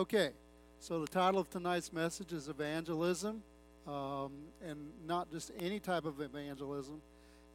[0.00, 0.30] Okay,
[0.78, 3.42] so the title of tonight's message is Evangelism,
[3.86, 4.32] um,
[4.66, 7.02] and not just any type of evangelism,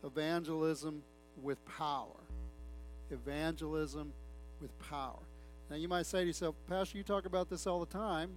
[0.04, 1.02] evangelism
[1.42, 2.20] with power.
[3.10, 4.14] Evangelism
[4.62, 5.24] with power.
[5.72, 8.30] Now, you might say to yourself, Pastor, you talk about this all the time.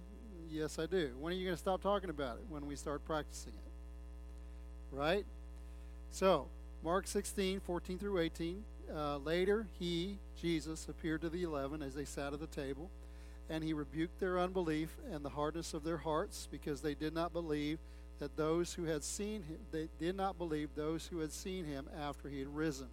[0.49, 1.11] Yes, I do.
[1.19, 2.45] When are you going to stop talking about it?
[2.49, 4.95] When we start practicing it.
[4.95, 5.25] Right?
[6.09, 6.47] So,
[6.83, 8.63] Mark 16, 14 through 18.
[8.91, 12.89] Uh, later, he, Jesus, appeared to the eleven as they sat at the table,
[13.49, 17.33] and he rebuked their unbelief and the hardness of their hearts, because they did not
[17.33, 17.79] believe
[18.19, 21.89] that those who had seen him, they did not believe those who had seen him
[21.99, 22.87] after he had risen.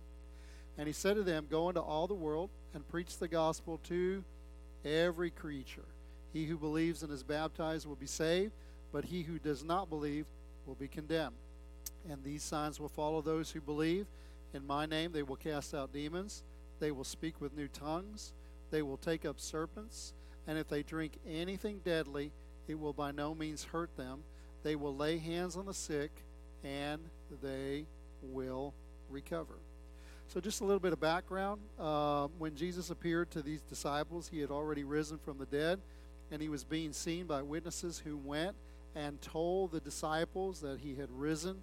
[0.78, 4.22] And he said to them, Go into all the world and preach the gospel to
[4.84, 5.84] every creature.
[6.32, 8.52] He who believes and is baptized will be saved,
[8.92, 10.26] but he who does not believe
[10.66, 11.34] will be condemned.
[12.08, 14.06] And these signs will follow those who believe.
[14.54, 16.42] In my name they will cast out demons,
[16.78, 18.32] they will speak with new tongues,
[18.70, 20.12] they will take up serpents,
[20.46, 22.32] and if they drink anything deadly,
[22.68, 24.22] it will by no means hurt them.
[24.62, 26.10] They will lay hands on the sick,
[26.64, 27.00] and
[27.42, 27.86] they
[28.22, 28.74] will
[29.10, 29.54] recover.
[30.28, 31.60] So, just a little bit of background.
[31.78, 35.80] Uh, when Jesus appeared to these disciples, he had already risen from the dead,
[36.32, 38.56] and he was being seen by witnesses who went
[38.96, 41.62] and told the disciples that he had risen.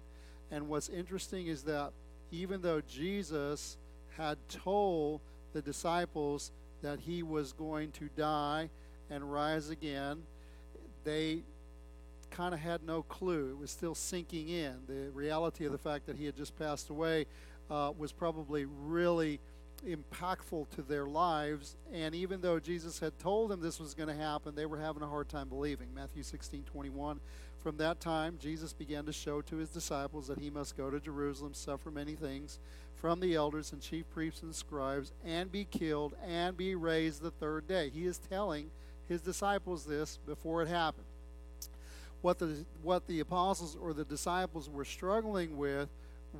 [0.50, 1.92] And what's interesting is that
[2.30, 3.76] even though Jesus
[4.16, 5.20] had told
[5.52, 6.52] the disciples
[6.84, 8.68] that he was going to die
[9.10, 10.22] and rise again,
[11.02, 11.42] they
[12.30, 13.50] kind of had no clue.
[13.52, 14.74] It was still sinking in.
[14.86, 17.24] The reality of the fact that he had just passed away
[17.70, 19.40] uh, was probably really
[19.88, 21.76] impactful to their lives.
[21.90, 25.02] And even though Jesus had told them this was going to happen, they were having
[25.02, 25.88] a hard time believing.
[25.94, 27.18] Matthew 16 21.
[27.62, 31.00] From that time, Jesus began to show to his disciples that he must go to
[31.00, 32.58] Jerusalem, suffer many things
[32.96, 37.30] from the elders and chief priests and scribes, and be killed and be raised the
[37.30, 37.90] third day.
[37.90, 38.70] He is telling
[39.08, 41.06] his disciples this before it happened.
[42.22, 45.88] What the, what the apostles or the disciples were struggling with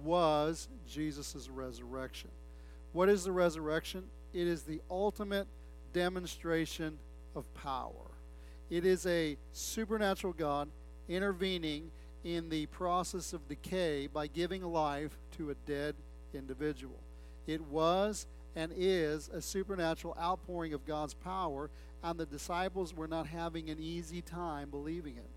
[0.03, 2.31] was Jesus' resurrection.
[2.93, 4.05] What is the resurrection?
[4.33, 5.47] It is the ultimate
[5.93, 6.99] demonstration
[7.37, 8.11] of power.
[8.71, 10.69] It is a supernatural God
[11.09, 11.91] intervening
[12.25, 15.95] in the process of decay by giving life to a dead
[16.35, 16.99] individual.
[17.47, 21.71] It was and is a supernatural outpouring of God's power,
[22.03, 25.31] and the disciples were not having an easy time believing it.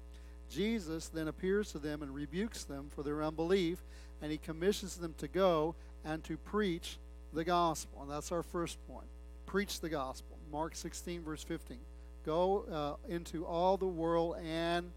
[0.49, 3.79] Jesus then appears to them and rebukes them for their unbelief
[4.21, 5.75] and he commissions them to go
[6.05, 6.97] and to preach
[7.33, 8.01] the gospel.
[8.01, 9.07] And that's our first point.
[9.45, 10.37] Preach the gospel.
[10.51, 11.77] Mark 16, verse 15.
[12.25, 14.91] Go uh, into all the world and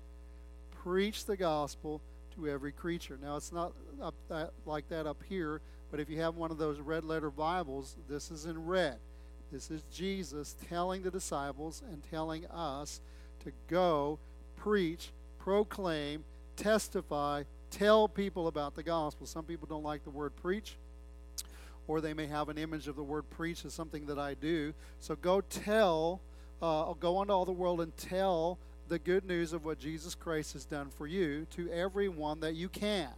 [0.83, 2.01] preach the gospel
[2.35, 3.19] to every creature.
[3.23, 3.73] Now, it's not
[4.03, 5.61] up that, like that up here,
[5.91, 8.97] but if you have one of those red letter Bibles, this is in red.
[9.51, 13.01] This is Jesus telling the disciples and telling us
[13.45, 14.19] to go,
[14.57, 16.25] preach, proclaim,
[16.57, 19.27] testify, tell people about the gospel.
[19.27, 20.77] Some people don't like the word preach,
[21.89, 24.73] or they may have an image of the word preach as something that I do.
[25.01, 26.21] So go tell,
[26.63, 28.59] uh, go into all the world and tell
[28.89, 32.69] the good news of what Jesus Christ has done for you to everyone that you
[32.69, 33.09] can.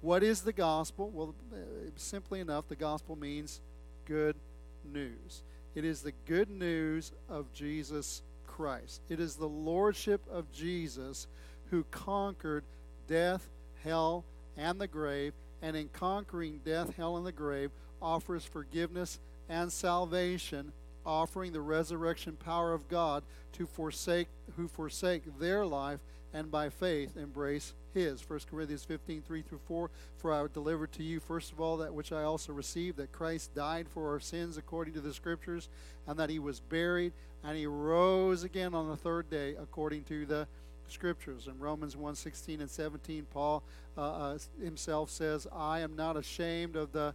[0.00, 1.10] What is the gospel?
[1.10, 1.56] Well, uh,
[1.96, 3.60] simply enough, the gospel means
[4.06, 4.36] good
[4.84, 5.42] news.
[5.74, 9.02] It is the good news of Jesus Christ.
[9.08, 11.26] It is the lordship of Jesus
[11.70, 12.64] who conquered
[13.06, 13.48] death,
[13.84, 14.24] hell,
[14.56, 19.18] and the grave, and in conquering death, hell, and the grave, offers forgiveness
[19.48, 20.72] and salvation,
[21.04, 23.22] offering the resurrection power of God
[23.52, 26.00] to forsake who forsake their life
[26.32, 28.28] and by faith embrace his.
[28.28, 29.90] 1 Corinthians 15, 3 through 4.
[30.16, 33.54] For I delivered to you, first of all, that which I also received, that Christ
[33.54, 35.68] died for our sins according to the Scriptures,
[36.06, 37.12] and that he was buried,
[37.44, 40.46] and he rose again on the third day according to the
[40.88, 41.46] scriptures.
[41.46, 43.62] In Romans 1 16 and 17, Paul
[43.96, 47.14] uh, uh, himself says, I am not ashamed of the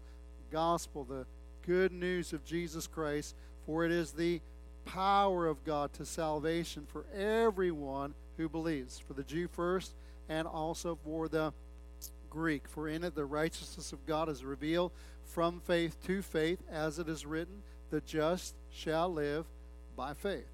[0.51, 1.25] gospel, the
[1.65, 3.35] good news of Jesus Christ,
[3.65, 4.41] for it is the
[4.85, 9.93] power of God to salvation for everyone who believes, for the Jew first,
[10.29, 11.53] and also for the
[12.29, 12.67] Greek.
[12.67, 14.91] For in it the righteousness of God is revealed
[15.23, 19.45] from faith to faith, as it is written, the just shall live
[19.95, 20.47] by faith.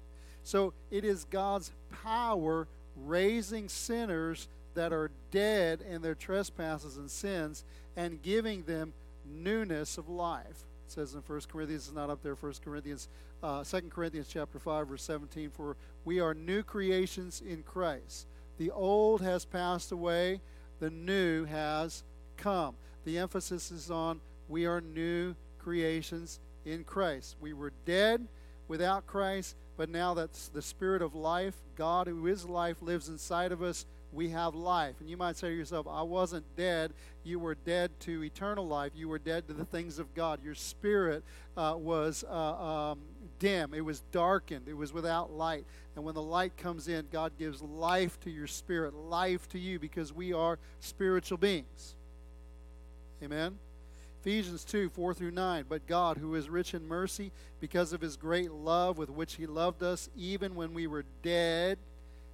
[0.44, 1.72] So it is God's
[2.02, 2.66] power
[2.96, 7.64] raising sinners that are dead in their trespasses and sins
[7.96, 8.92] and giving them
[9.24, 10.64] newness of life.
[10.86, 13.08] It says in 1 Corinthians, it's not up there, 1 Corinthians,
[13.42, 18.26] uh, 2 Corinthians chapter 5, verse 17, for we are new creations in Christ.
[18.58, 20.40] The old has passed away,
[20.80, 22.04] the new has
[22.36, 22.74] come.
[23.04, 27.36] The emphasis is on we are new creations in Christ.
[27.40, 28.26] We were dead
[28.68, 33.52] without Christ, but now that the Spirit of life, God who is life, lives inside
[33.52, 34.96] of us, we have life.
[35.00, 36.92] And you might say to yourself, I wasn't dead.
[37.24, 38.92] You were dead to eternal life.
[38.94, 40.40] You were dead to the things of God.
[40.44, 41.24] Your spirit
[41.56, 43.00] uh, was uh, um,
[43.38, 45.66] dim, it was darkened, it was without light.
[45.96, 49.78] And when the light comes in, God gives life to your spirit, life to you,
[49.78, 51.96] because we are spiritual beings.
[53.22, 53.58] Amen?
[54.20, 55.64] Ephesians 2 4 through 9.
[55.68, 59.46] But God, who is rich in mercy, because of his great love with which he
[59.46, 61.78] loved us, even when we were dead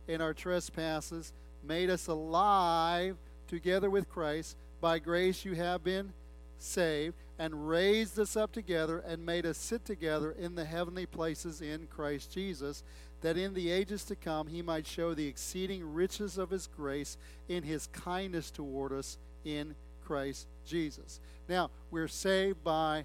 [0.06, 1.32] in our trespasses,
[1.62, 3.16] made us alive
[3.46, 4.56] together with Christ.
[4.80, 6.12] By grace you have been
[6.58, 11.60] saved, and raised us up together, and made us sit together in the heavenly places
[11.60, 12.82] in Christ Jesus,
[13.20, 17.16] that in the ages to come he might show the exceeding riches of his grace
[17.48, 19.74] in his kindness toward us in
[20.04, 21.20] Christ Jesus.
[21.48, 23.04] Now, we're saved by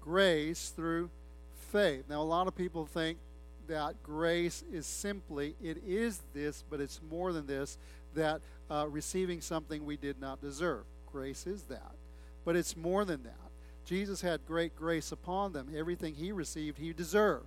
[0.00, 1.10] grace through
[1.70, 2.04] faith.
[2.08, 3.18] Now, a lot of people think
[3.68, 7.78] that grace is simply, it is this, but it's more than this,
[8.14, 8.40] that
[8.70, 10.84] uh, receiving something we did not deserve.
[11.10, 11.92] Grace is that.
[12.44, 13.34] But it's more than that.
[13.84, 15.68] Jesus had great grace upon them.
[15.76, 17.46] Everything he received, he deserved.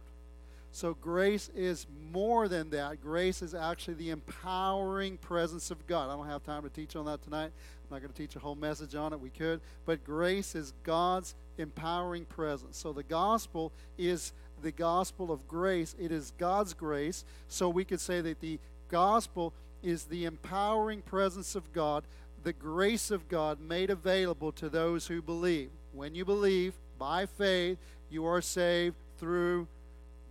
[0.72, 3.02] So grace is more than that.
[3.02, 6.10] Grace is actually the empowering presence of God.
[6.10, 7.52] I don't have time to teach on that tonight.
[7.90, 9.20] I'm not going to teach a whole message on it.
[9.20, 9.62] We could.
[9.86, 12.78] But grace is God's empowering presence.
[12.78, 15.96] So the gospel is the gospel of grace.
[16.00, 17.24] It is God's grace.
[17.48, 18.60] So we could say that the
[18.90, 22.04] gospel is the empowering presence of God,
[22.44, 25.70] the grace of God made available to those who believe.
[25.94, 27.78] When you believe by faith,
[28.10, 29.68] you are saved through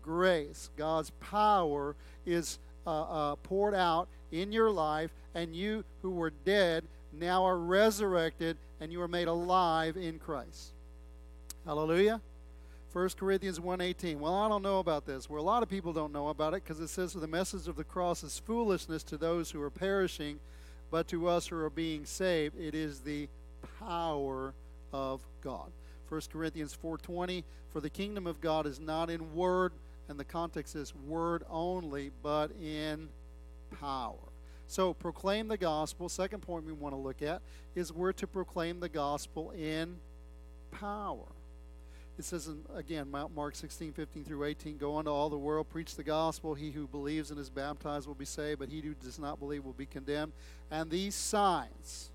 [0.02, 0.70] grace.
[0.76, 1.94] God's power
[2.25, 7.58] is uh, uh, poured out in your life, and you who were dead now are
[7.58, 10.73] resurrected and you are made alive in Christ.
[11.64, 12.20] Hallelujah.
[12.97, 14.21] 1 Corinthians 1:18.
[14.21, 15.29] Well, I don't know about this.
[15.29, 17.77] Well, a lot of people don't know about it because it says the message of
[17.77, 20.41] the cross is foolishness to those who are perishing,
[20.91, 23.29] but to us who are being saved, it is the
[23.79, 24.55] power
[24.95, 25.73] of God.
[26.09, 29.75] 1 Corinthians 4:20, for the kingdom of God is not in word,
[30.09, 33.11] and the context is word only, but in
[33.79, 34.33] power.
[34.69, 36.09] So proclaim the gospel.
[36.09, 37.43] Second point we want to look at
[37.75, 40.01] is we're to proclaim the gospel in
[40.71, 41.36] power.
[42.19, 45.97] It says in, again, Mark 16, 15 through 18, go unto all the world, preach
[45.97, 46.55] the gospel.
[46.55, 49.65] He who believes and is baptized will be saved, but he who does not believe
[49.65, 50.33] will be condemned.
[50.71, 52.11] And these signs,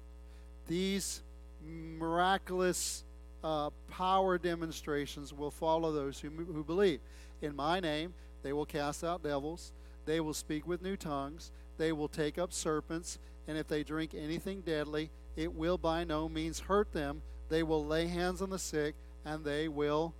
[0.68, 1.21] these
[1.63, 3.03] miraculous
[3.44, 7.00] uh, power demonstrations will follow those who, who believe.
[7.42, 9.71] In my name, they will cast out devils,
[10.06, 14.15] they will speak with new tongues, they will take up serpents, and if they drink
[14.15, 17.21] anything deadly, it will by no means hurt them.
[17.50, 18.95] They will lay hands on the sick
[19.25, 20.13] and they will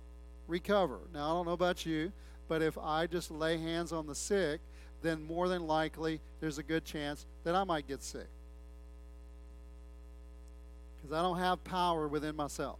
[0.46, 0.98] recover.
[1.12, 2.12] Now, I don't know about you,
[2.48, 4.60] but if I just lay hands on the sick,
[5.02, 8.28] then more than likely there's a good chance that I might get sick.
[10.96, 12.78] Because I don't have power within myself.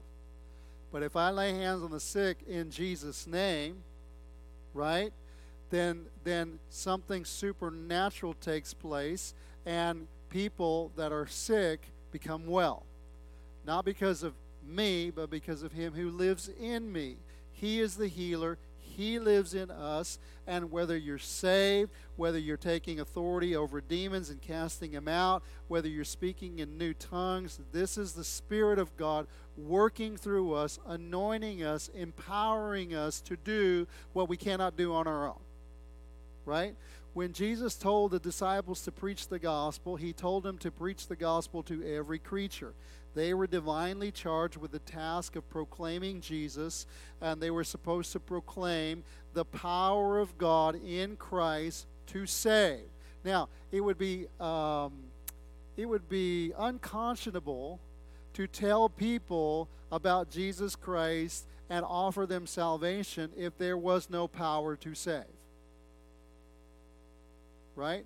[0.93, 3.83] But if I lay hands on the sick in Jesus' name,
[4.75, 5.13] right,
[5.71, 11.81] then, then something supernatural takes place and people that are sick
[12.13, 12.85] become well.
[13.67, 14.35] Not because of
[14.67, 17.17] me, but because of him who lives in me.
[17.53, 18.59] He is the healer.
[18.79, 20.19] He lives in us.
[20.47, 25.89] And whether you're saved, whether you're taking authority over demons and casting them out, whether
[25.89, 29.27] you're speaking in new tongues, this is the Spirit of God
[29.57, 35.29] working through us, anointing us, empowering us to do what we cannot do on our
[35.29, 35.41] own.
[36.45, 36.75] Right?
[37.15, 41.17] When Jesus told the disciples to preach the gospel, he told them to preach the
[41.17, 42.73] gospel to every creature.
[43.15, 46.87] They were divinely charged with the task of proclaiming Jesus,
[47.21, 49.05] and they were supposed to proclaim
[49.35, 52.85] the power of God in Christ to save.
[53.25, 54.93] Now, it would be um,
[55.77, 57.81] it would be unconscionable
[58.35, 64.77] to tell people about Jesus Christ and offer them salvation if there was no power
[64.77, 65.25] to save.
[67.75, 68.05] Right?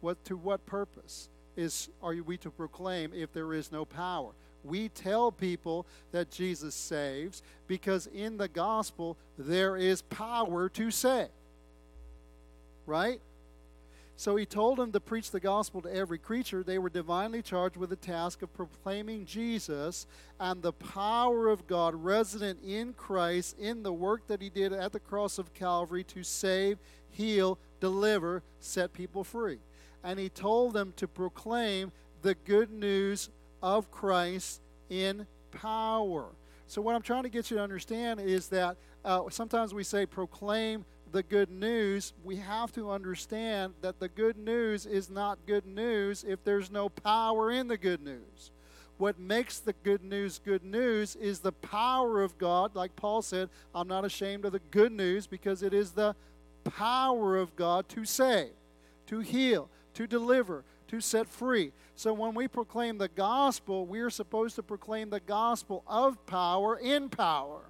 [0.00, 1.28] What to what purpose?
[1.56, 4.32] Is are we to proclaim if there is no power?
[4.64, 11.28] We tell people that Jesus saves because in the gospel there is power to save.
[12.84, 13.20] Right?
[14.18, 16.62] So he told them to preach the gospel to every creature.
[16.62, 20.06] They were divinely charged with the task of proclaiming Jesus
[20.40, 24.92] and the power of God resident in Christ in the work that he did at
[24.92, 26.78] the cross of Calvary to save,
[27.10, 29.58] heal, deliver, set people free
[30.06, 33.28] and he told them to proclaim the good news
[33.62, 36.26] of Christ in power.
[36.66, 40.06] So, what I'm trying to get you to understand is that uh, sometimes we say
[40.06, 45.38] proclaim the the good news, we have to understand that the good news is not
[45.46, 48.50] good news if there's no power in the good news.
[48.98, 52.74] What makes the good news good news is the power of God.
[52.74, 56.14] Like Paul said, I'm not ashamed of the good news because it is the
[56.64, 58.52] power of God to save,
[59.06, 61.72] to heal, to deliver, to set free.
[61.94, 66.76] So when we proclaim the gospel, we are supposed to proclaim the gospel of power
[66.76, 67.62] in power.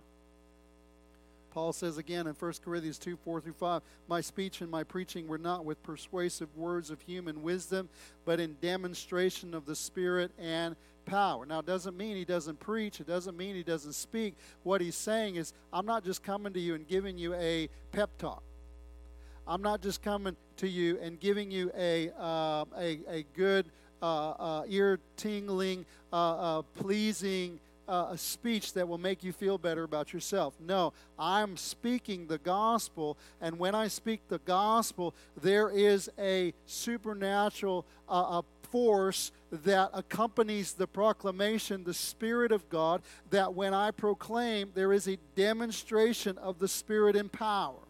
[1.53, 5.27] Paul says again in 1 Corinthians 2 4 through 5 My speech and my preaching
[5.27, 7.89] were not with persuasive words of human wisdom,
[8.27, 11.47] but in demonstration of the Spirit and power.
[11.47, 14.35] Now, it doesn't mean he doesn't preach, it doesn't mean he doesn't speak.
[14.65, 18.11] What he's saying is, I'm not just coming to you and giving you a pep
[18.19, 18.43] talk.
[19.47, 23.67] I'm not just coming to you and giving you a, uh, a, a good,
[24.03, 29.85] uh, uh, ear tingling, uh, uh, pleasing uh, speech that will make you feel better
[29.85, 30.55] about yourself.
[30.59, 37.87] No, I'm speaking the gospel, and when I speak the gospel, there is a supernatural
[38.09, 44.93] a force that accompanies the proclamation, the Spirit of God, that when I proclaim, there
[44.93, 47.86] is a demonstration of the Spirit in power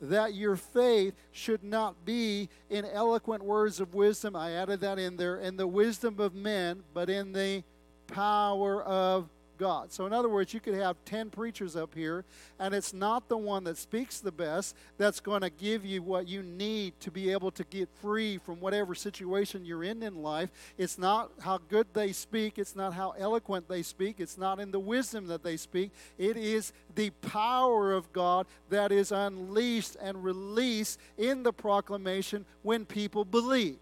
[0.00, 4.36] that your faith should not be in eloquent words of wisdom.
[4.36, 7.64] I added that in there, in the wisdom of men, but in the
[8.06, 9.92] power of God.
[9.92, 12.24] So, in other words, you could have 10 preachers up here,
[12.58, 16.28] and it's not the one that speaks the best that's going to give you what
[16.28, 20.50] you need to be able to get free from whatever situation you're in in life.
[20.78, 24.70] It's not how good they speak, it's not how eloquent they speak, it's not in
[24.70, 25.90] the wisdom that they speak.
[26.18, 32.84] It is the power of God that is unleashed and released in the proclamation when
[32.84, 33.76] people believe.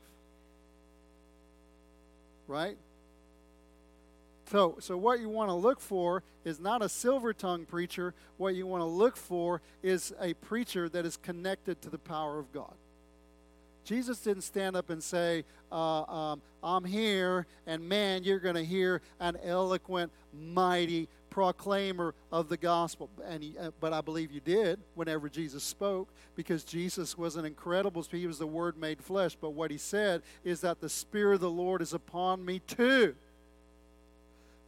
[2.47, 2.77] Right?
[4.47, 8.15] So, so what you want to look for is not a silver tongue preacher.
[8.37, 12.39] What you want to look for is a preacher that is connected to the power
[12.39, 12.75] of God.
[13.85, 18.65] Jesus didn't stand up and say, uh, um, I'm here, and man, you're going to
[18.65, 23.11] hear an eloquent, mighty proclaimer of the gospel.
[23.27, 27.45] And he, uh, but I believe you did whenever Jesus spoke, because Jesus was an
[27.45, 29.37] incredible, speaker, he was the Word made flesh.
[29.39, 33.15] But what he said is that the Spirit of the Lord is upon me too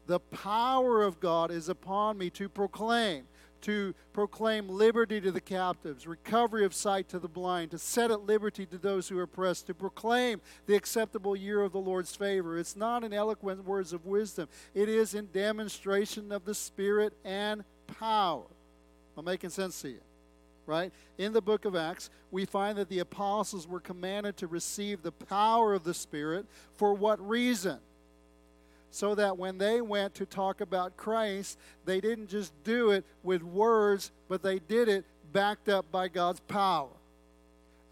[0.07, 3.25] the power of God is upon me to proclaim,
[3.63, 8.27] to proclaim liberty to the captives, recovery of sight to the blind, to set at
[8.27, 12.59] liberty to those who are oppressed, to proclaim the acceptable year of the Lord's favor.
[12.59, 17.65] It's not in eloquent words of wisdom, it is in demonstration of the Spirit and
[17.99, 18.45] power.
[19.17, 20.01] Am I making sense to you?
[20.67, 20.93] Right?
[21.17, 25.13] In the book of Acts, we find that the apostles were commanded to receive the
[25.13, 26.47] power of the Spirit.
[26.77, 27.79] For what reason?
[28.91, 33.43] So that when they went to talk about Christ, they didn't just do it with
[33.43, 36.89] words, but they did it backed up by God's power.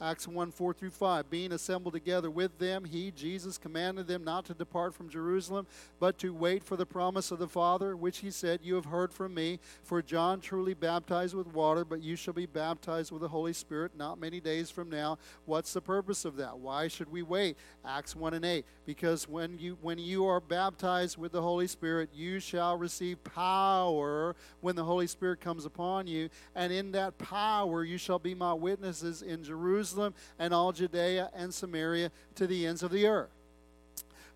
[0.05, 1.31] Acts 1 4 through 5.
[1.31, 5.67] Being assembled together with them, he, Jesus, commanded them not to depart from Jerusalem,
[5.99, 9.15] but to wait for the promise of the Father, which he said, You have heard
[9.15, 9.61] from me.
[9.83, 13.93] For John truly baptized with water, but you shall be baptized with the Holy Spirit
[13.97, 15.17] not many days from now.
[15.47, 16.59] What's the purpose of that?
[16.59, 17.57] Why should we wait?
[17.83, 18.67] Acts 1 and 8.
[18.85, 24.37] Because when you when you are baptized with the Holy Spirit, you shall receive power
[24.61, 28.53] when the Holy Spirit comes upon you, and in that power you shall be my
[28.53, 33.31] witnesses in Jerusalem Jerusalem and all Judea and Samaria to the ends of the earth.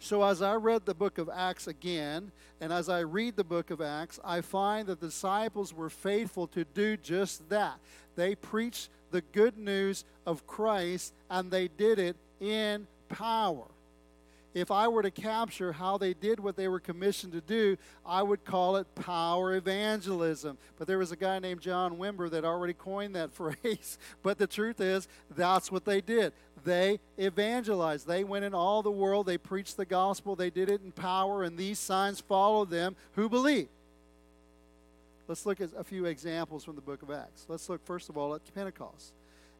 [0.00, 3.70] So, as I read the book of Acts again, and as I read the book
[3.70, 7.80] of Acts, I find that the disciples were faithful to do just that.
[8.14, 13.64] They preached the good news of Christ, and they did it in power
[14.58, 18.22] if I were to capture how they did what they were commissioned to do, I
[18.22, 20.58] would call it power evangelism.
[20.78, 23.98] But there was a guy named John Wimber that already coined that phrase.
[24.22, 26.32] But the truth is, that's what they did.
[26.64, 28.06] They evangelized.
[28.06, 31.42] They went in all the world, they preached the gospel, they did it in power,
[31.42, 33.68] and these signs followed them who believe.
[35.28, 37.44] Let's look at a few examples from the book of Acts.
[37.48, 39.12] Let's look, first of all, at Pentecost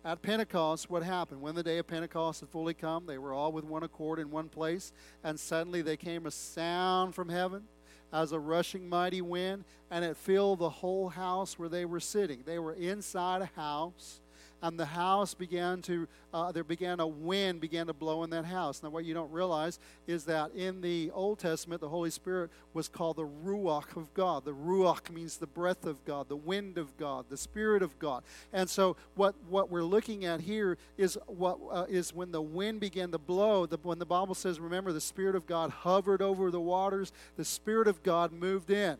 [0.04, 1.40] at Pentecost, what happened?
[1.40, 4.30] When the day of Pentecost had fully come, they were all with one accord in
[4.30, 4.92] one place,
[5.24, 7.64] and suddenly there came a sound from heaven
[8.12, 12.42] as a rushing mighty wind, and it filled the whole house where they were sitting.
[12.44, 14.20] They were inside a house
[14.62, 18.44] and the house began to uh, there began a wind began to blow in that
[18.44, 18.82] house.
[18.82, 22.88] Now what you don't realize is that in the old testament the holy spirit was
[22.88, 24.44] called the ruach of god.
[24.44, 28.22] The ruach means the breath of god the wind of god the spirit of god.
[28.52, 32.80] And so what what we're looking at here is what uh, is when the wind
[32.80, 36.50] began to blow the, when the bible says remember the spirit of god hovered over
[36.50, 38.96] the waters the spirit of god moved in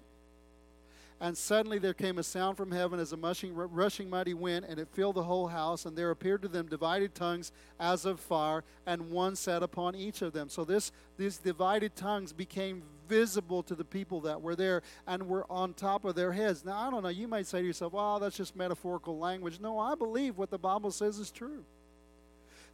[1.21, 4.79] And suddenly there came a sound from heaven as a rushing, rushing mighty wind, and
[4.79, 5.85] it filled the whole house.
[5.85, 10.23] And there appeared to them divided tongues as of fire, and one sat upon each
[10.23, 10.49] of them.
[10.49, 15.51] So this these divided tongues became visible to the people that were there and were
[15.51, 16.65] on top of their heads.
[16.65, 17.09] Now I don't know.
[17.09, 20.59] You might say to yourself, "Well, that's just metaphorical language." No, I believe what the
[20.59, 21.65] Bible says is true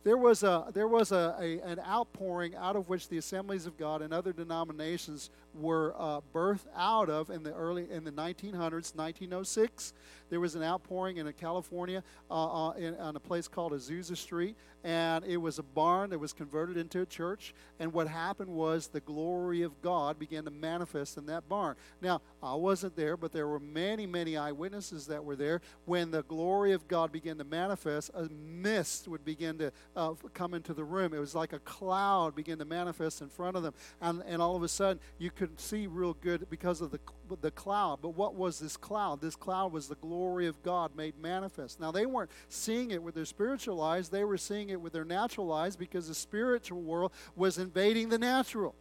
[0.05, 3.77] there was a there was a, a, an outpouring out of which the assemblies of
[3.77, 8.95] god and other denominations were uh, birthed out of in the early in the 1900s
[8.95, 9.95] 1906
[10.31, 14.57] there was an outpouring in california uh, uh, in, on a place called azusa street
[14.83, 18.88] and it was a barn that was converted into a church and what happened was
[18.88, 23.33] the glory of god began to manifest in that barn now i wasn't there but
[23.33, 27.45] there were many many eyewitnesses that were there when the glory of god began to
[27.45, 28.28] manifest a
[28.64, 31.12] mist would begin to uh, come into the room.
[31.12, 33.75] It was like a cloud began to manifest in front of them.
[34.00, 37.00] And, and all of a sudden, you could see real good because of the,
[37.41, 37.99] the cloud.
[38.03, 39.21] But what was this cloud?
[39.21, 41.81] This cloud was the glory of God made manifest.
[41.81, 45.05] Now, they weren't seeing it with their spiritual eyes, they were seeing it with their
[45.05, 48.75] natural eyes because the spiritual world was invading the natural.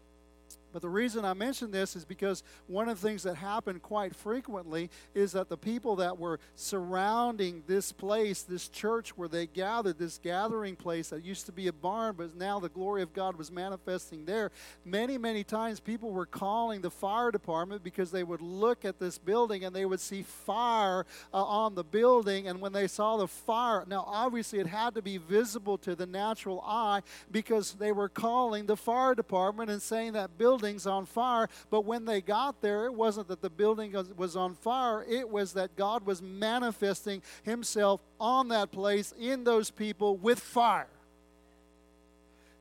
[0.73, 4.15] But the reason I mention this is because one of the things that happened quite
[4.15, 9.99] frequently is that the people that were surrounding this place, this church where they gathered,
[9.99, 13.37] this gathering place that used to be a barn, but now the glory of God
[13.37, 14.49] was manifesting there,
[14.83, 19.19] many, many times people were calling the fire department because they would look at this
[19.19, 22.47] building and they would see fire uh, on the building.
[22.47, 26.07] And when they saw the fire, now obviously it had to be visible to the
[26.07, 27.01] natural eye
[27.31, 31.49] because they were calling the fire department and saying that building buildings on fire.
[31.69, 35.53] But when they got there, it wasn't that the building was on fire, it was
[35.53, 40.87] that God was manifesting Himself on that place in those people with fire.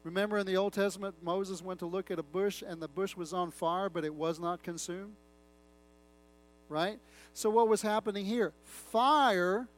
[0.03, 3.17] Remember in the Old Testament, Moses went to look at a bush and the bush
[3.17, 5.15] was on fire, but it was not consumed?
[6.69, 6.99] Right?
[7.35, 8.53] So, what was happening here?
[8.65, 9.69] Fire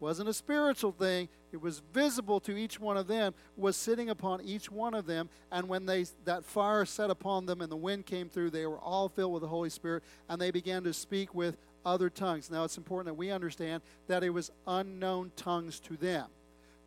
[0.00, 4.42] wasn't a spiritual thing it was visible to each one of them was sitting upon
[4.42, 8.04] each one of them and when they that fire set upon them and the wind
[8.04, 11.32] came through they were all filled with the holy spirit and they began to speak
[11.32, 12.50] with other tongues.
[12.50, 16.26] Now it's important that we understand that it was unknown tongues to them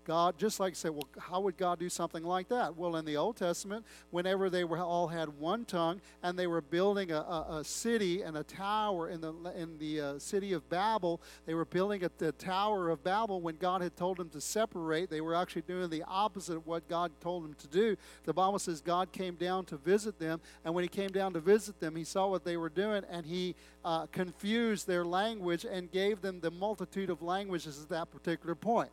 [0.07, 2.77] God, just like say, well, how would God do something like that?
[2.77, 6.61] Well, in the Old Testament, whenever they were all had one tongue and they were
[6.61, 10.69] building a, a, a city and a tower in the in the uh, city of
[10.69, 13.41] Babel, they were building a, the Tower of Babel.
[13.41, 16.87] When God had told them to separate, they were actually doing the opposite of what
[16.87, 17.97] God told them to do.
[18.23, 21.41] The Bible says God came down to visit them, and when He came down to
[21.41, 25.91] visit them, He saw what they were doing, and He uh, confused their language and
[25.91, 28.89] gave them the multitude of languages at that particular point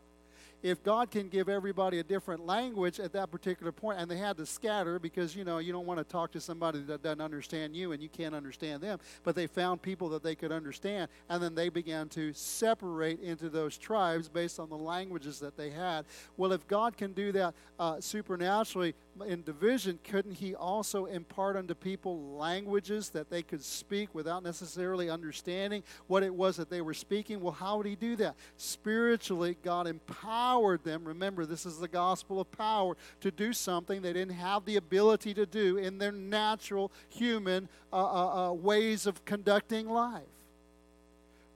[0.65, 4.39] if God can give everybody a different language at that particular point, and they had
[4.39, 7.77] to scatter because you know you don't want to talk to somebody that doesn't understand
[7.77, 11.43] you and you can't understand them, but they found people that they could understand, and
[11.43, 16.07] then they began to separate into those tribes based on the languages that they had.
[16.39, 18.95] Well, if God can do that uh, supernaturally
[19.27, 25.11] in division, couldn't He also impart unto people languages that they could speak without necessarily
[25.11, 27.43] understanding what it was that they were speaking?
[27.43, 28.35] Well, how would He do that?
[28.57, 31.05] Spiritually, God empowered empowered them.
[31.05, 35.35] Remember, this is the gospel of power to do something they didn't have the ability
[35.35, 40.23] to do in their natural human uh, uh, uh, ways of conducting life.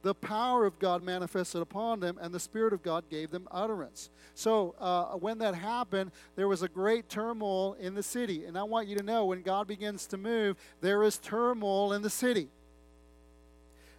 [0.02, 4.11] The power of God manifested upon them, and the Spirit of God gave them utterance.
[4.34, 8.44] So, uh, when that happened, there was a great turmoil in the city.
[8.44, 12.02] And I want you to know when God begins to move, there is turmoil in
[12.02, 12.48] the city.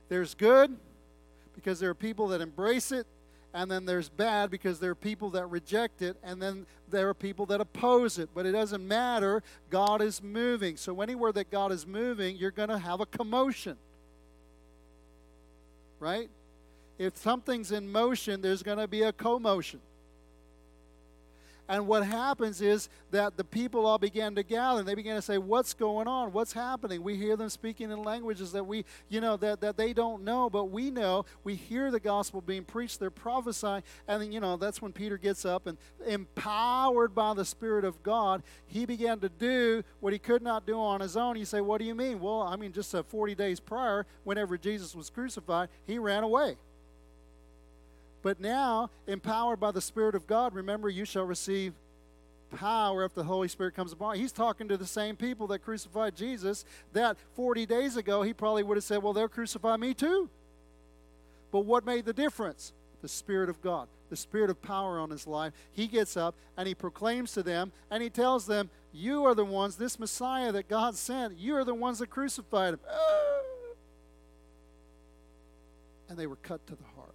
[0.08, 0.78] There's good
[1.54, 3.06] because there are people that embrace it,
[3.54, 7.14] and then there's bad because there are people that reject it, and then there are
[7.14, 8.30] people that oppose it.
[8.34, 9.42] But it doesn't matter.
[9.70, 10.78] God is moving.
[10.78, 13.78] So, anywhere that God is moving, you're going to have a commotion.
[16.00, 16.30] Right?
[16.98, 19.80] If something's in motion, there's going to be a commotion.
[21.70, 25.22] And what happens is that the people all began to gather and they began to
[25.22, 26.34] say, What's going on?
[26.34, 27.04] What's happening?
[27.04, 30.50] We hear them speaking in languages that we, you know, that, that they don't know,
[30.50, 31.26] but we know.
[31.44, 33.84] We hear the gospel being preached, they're prophesying.
[34.08, 35.78] And then, you know, that's when Peter gets up and
[36.08, 40.80] empowered by the Spirit of God, he began to do what he could not do
[40.80, 41.38] on his own.
[41.38, 42.20] You say, What do you mean?
[42.20, 46.58] Well, I mean, just uh, 40 days prior, whenever Jesus was crucified, he ran away.
[48.22, 51.74] But now, empowered by the Spirit of God, remember, you shall receive
[52.56, 54.22] power if the Holy Spirit comes upon you.
[54.22, 58.64] He's talking to the same people that crucified Jesus that 40 days ago he probably
[58.64, 60.30] would have said, Well, they'll crucify me too.
[61.52, 62.74] But what made the difference?
[63.02, 65.54] The Spirit of God, the Spirit of power on his life.
[65.72, 69.46] He gets up and he proclaims to them and he tells them, You are the
[69.46, 72.80] ones, this Messiah that God sent, you are the ones that crucified him.
[72.90, 73.30] Ah!
[76.10, 77.14] and they were cut to the heart.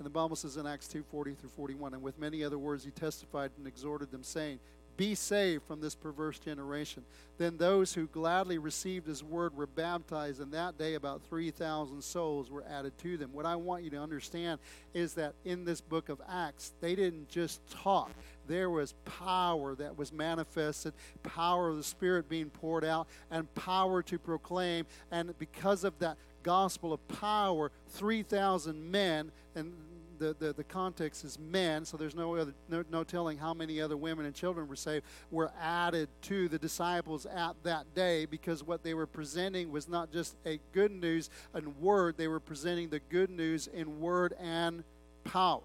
[0.00, 2.84] And the Bible says in Acts 2 40 through 41, and with many other words
[2.84, 4.58] he testified and exhorted them, saying,
[4.96, 7.02] Be saved from this perverse generation.
[7.36, 12.50] Then those who gladly received his word were baptized, and that day about 3,000 souls
[12.50, 13.34] were added to them.
[13.34, 14.58] What I want you to understand
[14.94, 18.10] is that in this book of Acts, they didn't just talk,
[18.48, 24.02] there was power that was manifested, power of the Spirit being poured out, and power
[24.04, 24.86] to proclaim.
[25.10, 29.74] And because of that gospel of power, 3,000 men, and
[30.20, 33.80] the, the, the context is men, so there's no, other, no, no telling how many
[33.80, 38.62] other women and children were saved, were added to the disciples at that day because
[38.62, 42.90] what they were presenting was not just a good news and word, they were presenting
[42.90, 44.84] the good news in word and
[45.24, 45.62] power.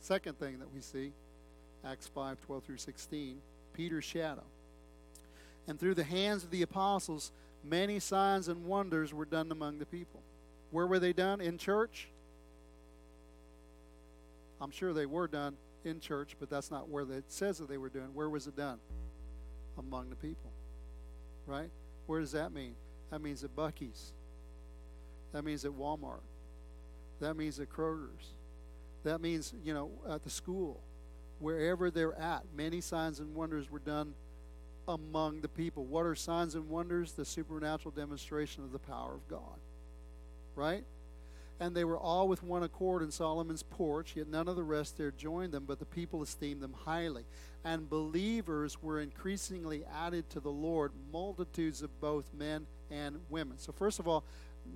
[0.00, 1.12] Second thing that we see,
[1.84, 3.36] Acts 5 12 through 16,
[3.74, 4.42] Peter's shadow
[5.68, 7.30] and through the hands of the apostles,
[7.62, 10.22] many signs and wonders were done among the people.
[10.70, 11.40] Where were they done?
[11.40, 12.08] In church?
[14.60, 17.76] I'm sure they were done in church, but that's not where it says that they
[17.76, 18.08] were doing.
[18.14, 18.78] Where was it done?
[19.78, 20.50] Among the people.
[21.46, 21.70] Right?
[22.06, 22.74] Where does that mean?
[23.10, 24.12] That means at Buc-ee's.
[25.32, 26.22] That means at Walmart.
[27.20, 28.32] That means at Kroger's.
[29.04, 30.80] That means, you know, at the school.
[31.40, 34.14] Wherever they're at, many signs and wonders were done
[34.88, 35.84] among the people.
[35.84, 37.12] What are signs and wonders?
[37.12, 39.60] The supernatural demonstration of the power of God.
[40.56, 40.84] Right?
[41.60, 44.96] And they were all with one accord in Solomon's porch, yet none of the rest
[44.96, 47.24] there joined them, but the people esteemed them highly.
[47.64, 53.58] And believers were increasingly added to the Lord, multitudes of both men and women.
[53.58, 54.24] So, first of all,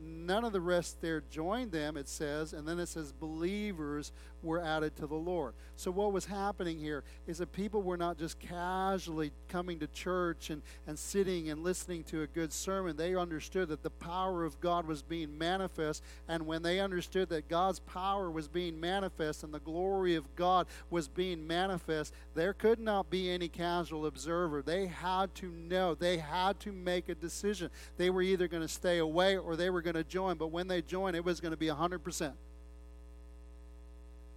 [0.00, 4.10] none of the rest there joined them, it says, and then it says believers
[4.42, 5.54] were added to the Lord.
[5.76, 10.50] So, what was happening here is that people were not just casually coming to church
[10.50, 12.96] and, and sitting and listening to a good sermon.
[12.96, 17.48] They understood that the power of God was being manifest, and when they understood that
[17.48, 22.78] God's power was being manifest and the glory of God was being manifest, there could
[22.78, 24.62] not be any casual observer.
[24.62, 27.70] They had to know, they had to make a decision.
[27.96, 30.68] They were either going to stay away or they were going to join, but when
[30.68, 32.32] they joined, it was going to be 100%.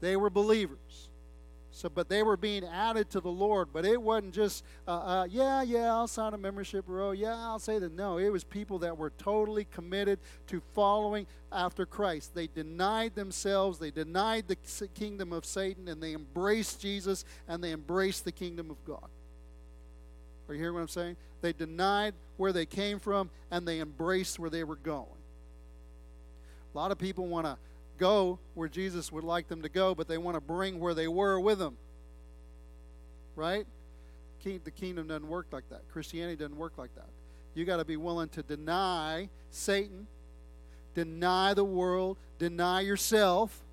[0.06, 1.10] They were believers.
[1.72, 3.70] So, but they were being added to the Lord.
[3.74, 7.10] But it wasn't just, uh, uh, yeah, yeah, I'll sign a membership row.
[7.10, 7.91] Yeah, I'll say that.
[7.91, 12.36] No, it was people that were totally committed to following after Christ.
[12.36, 14.58] They denied themselves, they denied the
[14.94, 19.10] kingdom of Satan, and they embraced Jesus and they embraced the kingdom of God.
[20.48, 21.18] Are you hearing what I'm saying?
[21.41, 25.08] They denied where they came from and they embraced where they were going.
[26.76, 27.58] A lot of people want to
[27.97, 31.08] go where Jesus would like them to go, but they want to bring where they
[31.08, 31.77] were with them.
[33.36, 33.65] Right?
[34.43, 35.81] The kingdom doesn't work like that.
[35.91, 37.10] Christianity doesn't work like that.
[37.55, 40.05] You got to be willing to deny Satan,
[40.93, 43.63] deny the world, deny yourself.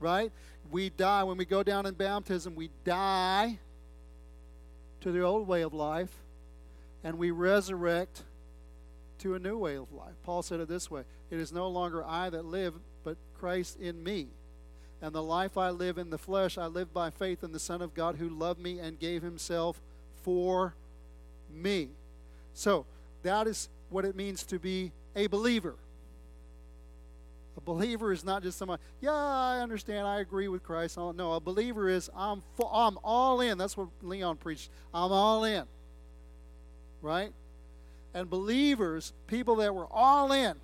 [0.00, 0.32] Right?
[0.70, 3.60] We die when we go down in baptism, we die
[5.02, 6.10] to the old way of life
[7.02, 8.24] and we resurrect
[9.18, 10.14] to a new way of life.
[10.24, 14.02] Paul said it this way It is no longer I that live, but Christ in
[14.02, 14.28] me.
[15.02, 17.80] And the life I live in the flesh, I live by faith in the Son
[17.80, 19.80] of God who loved me and gave himself
[20.22, 20.74] for
[21.52, 21.88] me.
[22.52, 22.84] So,
[23.22, 25.74] that is what it means to be a believer.
[27.56, 30.96] A believer is not just someone, yeah, I understand, I agree with Christ.
[30.96, 33.58] No, a believer is, I'm, full, I'm all in.
[33.58, 34.70] That's what Leon preached.
[34.94, 35.64] I'm all in.
[37.02, 37.32] Right?
[38.14, 40.54] And believers, people that were all in,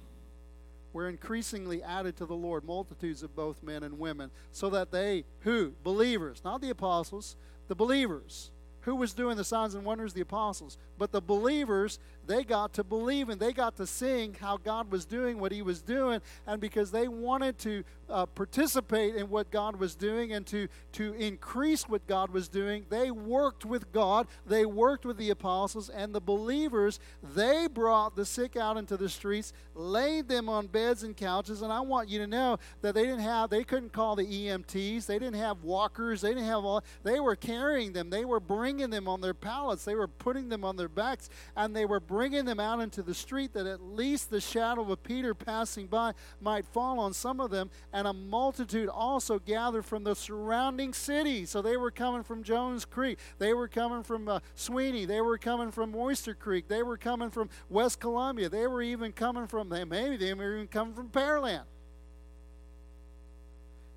[0.97, 5.25] were increasingly added to the Lord, multitudes of both men and women, so that they,
[5.41, 5.75] who?
[5.85, 7.37] Believers, not the apostles,
[7.69, 8.51] the believers.
[8.81, 10.15] Who was doing the signs and wonders?
[10.15, 10.79] The apostles.
[10.97, 15.05] But the believers, they got to believe and they got to sing how God was
[15.05, 16.23] doing what He was doing.
[16.47, 21.15] And because they wanted to uh, participate in what God was doing and to, to
[21.15, 24.27] increase what God was doing, they worked with God.
[24.47, 27.01] They worked with the apostles and the believers.
[27.23, 31.63] They brought the sick out into the streets, laid them on beds and couches.
[31.63, 35.07] And I want you to know that they didn't have, they couldn't call the EMTs,
[35.07, 38.91] they didn't have walkers, they didn't have all, they were carrying them, they were bringing
[38.91, 42.45] them on their pallets, they were putting them on their backs, and they were bringing
[42.45, 46.13] them out into the street that at least the shadow of a Peter passing by
[46.41, 51.49] might fall on some of them and a multitude also gathered from the surrounding cities.
[51.49, 55.39] So they were coming from Jones Creek, they were coming from uh, Sweeny, they were
[55.39, 59.71] coming from Oyster Creek, they were coming from West Columbia, they were even coming from,
[59.71, 61.63] maybe they were even coming from Pearland.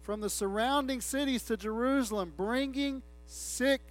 [0.02, 3.82] From the surrounding cities to Jerusalem, bringing sick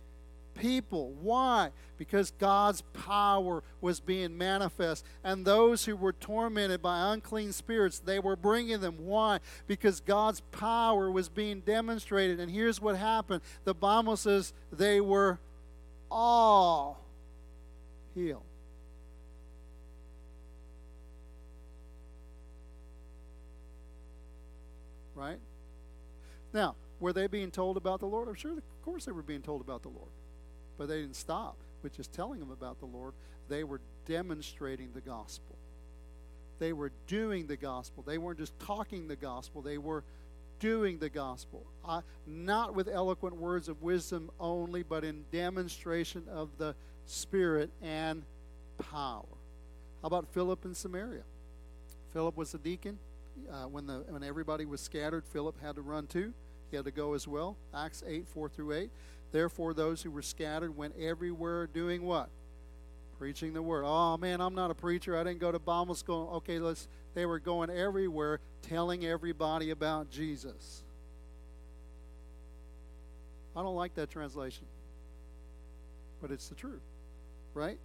[0.59, 1.13] people.
[1.21, 1.71] Why?
[1.97, 5.05] Because God's power was being manifest.
[5.25, 8.97] And those who were tormented by unclean spirits, they were bringing them.
[8.99, 9.39] Why?
[9.67, 12.41] Because God's power was being demonstrated.
[12.41, 15.39] And here's what happened the Bible says they were
[16.11, 17.01] all
[18.15, 18.43] healed.
[25.15, 25.39] Right?
[26.53, 28.29] Now, were they being told about the Lord?
[28.29, 30.11] I'm sure, of course, they were being told about the Lord.
[30.79, 33.13] But they didn't stop with just telling them about the Lord.
[33.49, 35.57] They were demonstrating the gospel.
[36.59, 38.03] They were doing the gospel.
[38.07, 40.05] They weren't just talking the gospel, they were
[40.61, 41.65] doing the gospel.
[42.27, 46.75] Not with eloquent words of wisdom only, but in demonstration of the
[47.07, 48.23] Spirit and
[48.91, 49.25] power.
[50.03, 51.23] How about Philip in Samaria?
[52.13, 52.99] Philip was a deacon.
[53.51, 56.33] Uh, when the when everybody was scattered, Philip had to run too.
[56.71, 57.57] He had to go as well.
[57.75, 58.91] Acts 8, 4 through 8.
[59.33, 62.29] Therefore, those who were scattered went everywhere doing what?
[63.19, 63.85] Preaching the word.
[63.87, 65.19] Oh man, I'm not a preacher.
[65.19, 66.31] I didn't go to Bible school.
[66.37, 66.89] Okay, let's.
[67.15, 70.85] They were going everywhere, telling everybody about Jesus.
[73.57, 74.67] I don't like that translation,
[76.23, 76.83] but it's the truth,
[77.55, 77.79] right?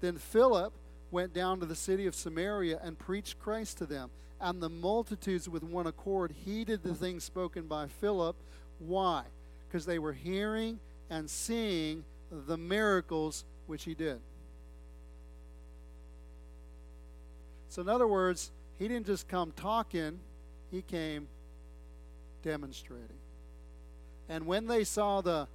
[0.00, 0.74] Then Philip
[1.10, 4.10] went down to the city of Samaria and preached Christ to them.
[4.38, 8.36] And the multitudes with one accord heeded the things spoken by Philip.
[8.78, 9.22] Why?
[9.68, 10.78] Because they were hearing
[11.10, 14.20] and seeing the miracles which he did.
[17.68, 20.20] So, in other words, he didn't just come talking,
[20.70, 21.28] he came
[22.42, 23.18] demonstrating.
[24.28, 25.48] And when they saw the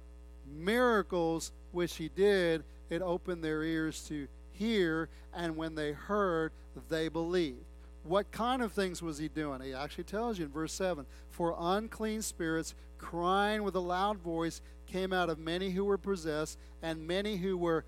[0.46, 6.52] miracles which he did, it opened their ears to hear, and when they heard,
[6.88, 7.64] they believed.
[8.04, 9.60] What kind of things was he doing?
[9.60, 14.62] He actually tells you in verse 7 For unclean spirits, crying with a loud voice,
[14.86, 17.84] came out of many who were possessed, and many who were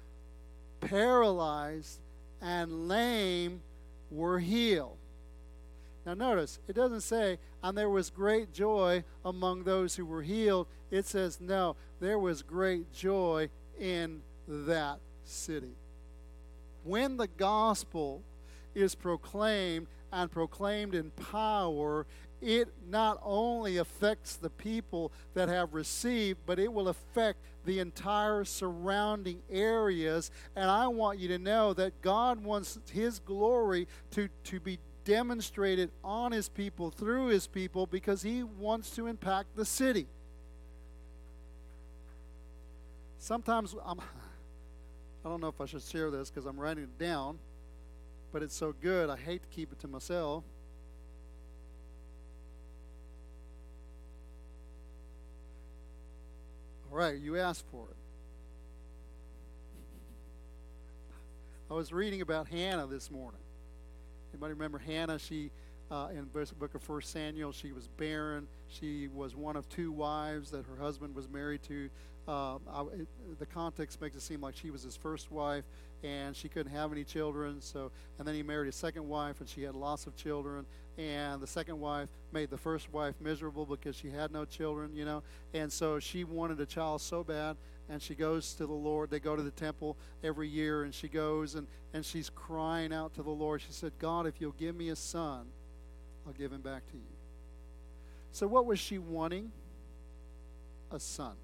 [0.81, 2.01] paralyzed
[2.43, 3.63] and lame
[4.11, 4.99] were healed.
[6.05, 10.67] Now, notice, it doesn't say, and there was great joy among those who were healed.
[10.91, 13.49] It says, no, there was great joy
[13.81, 15.77] in that city.
[16.83, 18.23] When the gospel
[18.75, 22.07] is proclaimed and proclaimed in power,
[22.45, 28.45] it not only affects the people that have received, but it will affect the entire
[28.45, 30.31] surrounding areas.
[30.55, 35.91] And I want you to know that God wants His glory to, to be demonstrated
[36.03, 40.07] on His people, through His people, because He wants to impact the city.
[43.19, 47.39] Sometimes I'm, I don't know if I should share this because I'm writing it down
[48.35, 50.43] but it's so good, I hate to keep it to myself.
[56.95, 57.97] Right, you asked for it.
[61.71, 63.41] I was reading about Hannah this morning.
[64.33, 65.19] Anybody remember Hannah?
[65.19, 65.51] She
[65.91, 68.47] uh, in the book of First Samuel, she was barren.
[68.69, 71.91] She was one of two wives that her husband was married to.
[72.27, 75.65] Uh, I, it, the context makes it seem like she was his first wife,
[76.05, 77.61] and she couldn't have any children.
[77.61, 80.67] So, and then he married a second wife, and she had lots of children.
[80.99, 85.05] And the second wife made the first wife miserable because she had no children, you
[85.05, 85.23] know.
[85.55, 87.57] And so she wanted a child so bad,
[87.89, 89.11] and she goes to the Lord.
[89.11, 93.15] They go to the temple every year, and she goes and and she's crying out
[93.15, 93.63] to the Lord.
[93.63, 95.47] She said, "God, if you'll give me a son,
[96.27, 97.17] I'll give him back to you."
[98.31, 99.51] So, what was she wanting?
[100.91, 101.35] A son.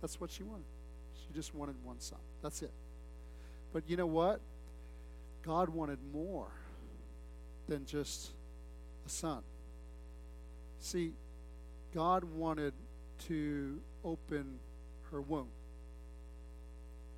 [0.00, 0.66] That's what she wanted.
[1.14, 2.18] She just wanted one son.
[2.42, 2.72] That's it.
[3.72, 4.40] But you know what?
[5.42, 6.48] God wanted more
[7.68, 8.30] than just
[9.06, 9.42] a son.
[10.80, 11.12] See,
[11.94, 12.72] God wanted
[13.26, 14.58] to open
[15.10, 15.48] her womb.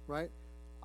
[0.07, 0.31] Right?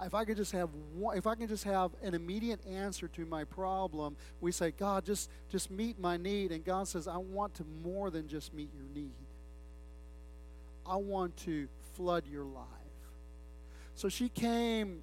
[0.01, 3.25] If I could just have one, if I can just have an immediate answer to
[3.25, 6.51] my problem, we say, God, just just meet my need.
[6.51, 9.13] And God says, I want to more than just meet your need.
[10.85, 12.65] I want to flood your life.
[13.95, 15.01] So she came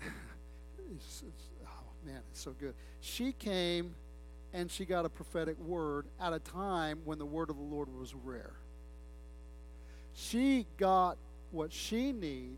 [0.94, 2.74] it's, it's, oh man, it's so good.
[3.00, 3.94] She came
[4.52, 7.88] and she got a prophetic word at a time when the word of the Lord
[7.92, 8.52] was rare.
[10.14, 11.18] She got
[11.50, 12.56] what she need,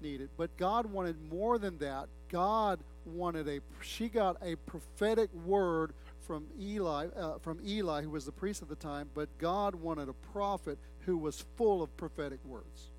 [0.00, 2.08] needed, but God wanted more than that.
[2.28, 5.92] God wanted a she got a prophetic word
[6.26, 10.08] from Eli uh, from Eli who was the priest at the time, but God wanted
[10.08, 12.90] a prophet who was full of prophetic words.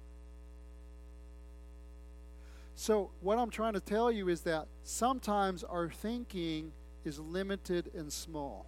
[2.80, 6.72] So, what I'm trying to tell you is that sometimes our thinking
[7.04, 8.68] is limited and small.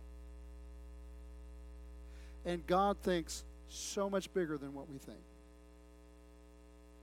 [2.43, 5.19] And God thinks so much bigger than what we think.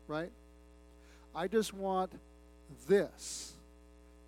[0.08, 0.32] right?
[1.32, 2.10] I just want
[2.88, 3.52] this.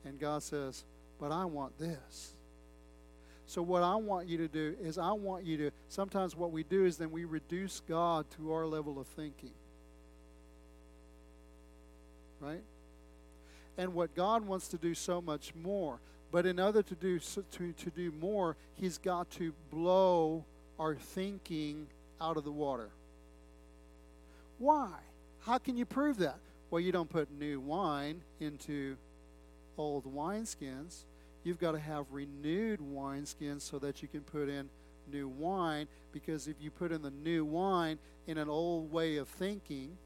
[0.05, 0.85] And God says,
[1.19, 2.31] But I want this.
[3.47, 6.62] So, what I want you to do is, I want you to, sometimes what we
[6.62, 9.58] do is then we reduce God to our level of thinking.
[12.40, 12.62] Right?
[13.77, 16.01] And what God wants to do so much more.
[16.31, 20.44] But in order to do, to, to do more, He's got to blow
[20.79, 21.87] our thinking
[22.20, 22.90] out of the water.
[24.59, 24.90] Why?
[25.40, 26.38] How can you prove that?
[26.70, 28.96] Well, you don't put new wine into
[29.79, 31.05] old wineskins.
[31.44, 34.68] You've got to have renewed wineskins so that you can put in
[35.11, 35.87] new wine.
[36.12, 39.96] Because if you put in the new wine in an old way of thinking,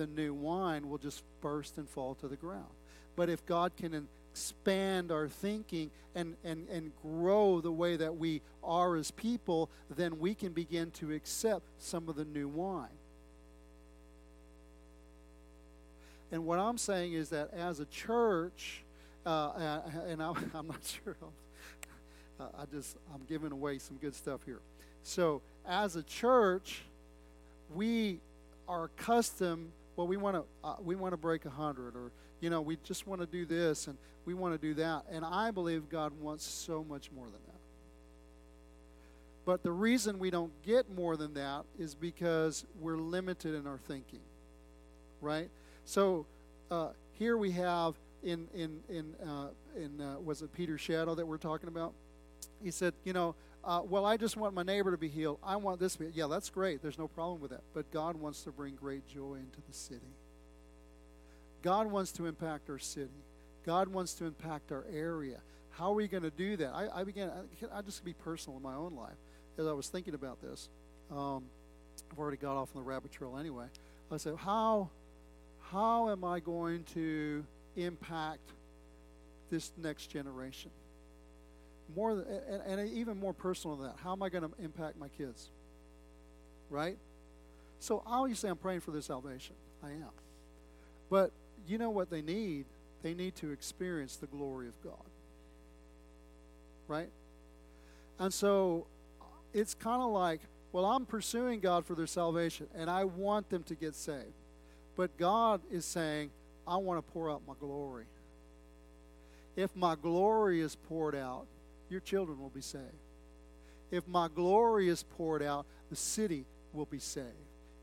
[0.00, 2.72] the new wine will just burst and fall to the ground.
[3.16, 8.40] But if God can expand our thinking and, and, and grow the way that we
[8.64, 12.88] are as people, then we can begin to accept some of the new wine.
[16.32, 18.82] And what I'm saying is that as a church,
[19.26, 21.16] uh, and I, am not sure,
[22.40, 24.60] uh, I just, I'm giving away some good stuff here.
[25.02, 26.80] So, as a church,
[27.74, 28.20] we
[28.66, 32.10] are accustomed, well, we want to, uh, we want to break a hundred, or,
[32.40, 35.04] you know, we just want to do this, and we want to do that.
[35.10, 37.60] And I believe God wants so much more than that.
[39.44, 43.76] But the reason we don't get more than that is because we're limited in our
[43.76, 44.22] thinking,
[45.20, 45.50] right?
[45.84, 46.24] So
[46.70, 51.26] uh, here we have in in in uh, in uh, was it Peter Shadow that
[51.26, 51.92] we're talking about?
[52.64, 55.38] He said, you know, uh, well, I just want my neighbor to be healed.
[55.42, 56.10] I want this to be.
[56.14, 56.82] Yeah, that's great.
[56.82, 57.62] There's no problem with that.
[57.74, 60.00] But God wants to bring great joy into the city.
[61.62, 63.10] God wants to impact our city.
[63.66, 65.38] God wants to impact our area.
[65.72, 66.72] How are we going to do that?
[66.74, 67.30] I, I began.
[67.30, 69.18] I, I just be personal in my own life
[69.58, 70.68] as I was thinking about this.
[71.10, 71.44] Um,
[72.10, 73.66] I've already got off on the rabbit trail anyway.
[74.10, 74.90] I said, how
[75.70, 77.44] how am I going to
[77.76, 78.50] impact
[79.50, 80.70] this next generation?
[81.96, 84.98] More than, and, and even more personal than that, how am I going to impact
[84.98, 85.48] my kids?
[86.68, 86.98] Right?
[87.78, 89.56] So obviously, I'm praying for their salvation.
[89.82, 90.10] I am.
[91.08, 91.32] But
[91.66, 92.66] you know what they need?
[93.02, 94.94] They need to experience the glory of God.
[96.86, 97.08] Right?
[98.18, 98.86] And so
[99.54, 100.40] it's kind of like,
[100.72, 104.26] well, I'm pursuing God for their salvation, and I want them to get saved.
[104.96, 106.30] But God is saying,
[106.66, 108.04] I want to pour out my glory.
[109.56, 111.46] If my glory is poured out,
[111.90, 112.84] your children will be saved.
[113.90, 117.26] If my glory is poured out, the city will be saved.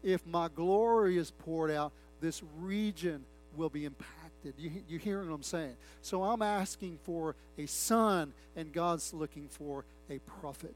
[0.04, 1.92] If my glory is poured out,
[2.22, 4.54] this region will be impacted.
[4.58, 5.76] You, you hear what I'm saying?
[6.02, 10.76] So I'm asking for a son, and God's looking for a prophet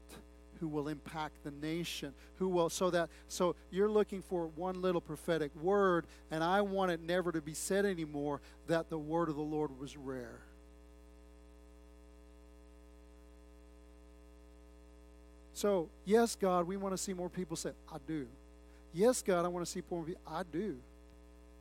[0.60, 5.00] who will impact the nation, who will, so that, so you're looking for one little
[5.00, 9.36] prophetic word, and I want it never to be said anymore that the word of
[9.36, 10.40] the Lord was rare.
[15.62, 18.26] So, yes, God, we want to see more people say, I do.
[18.92, 20.20] Yes, God, I want to see more people.
[20.26, 20.74] I do.